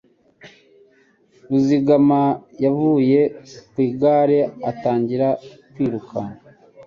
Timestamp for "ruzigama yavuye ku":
1.47-3.77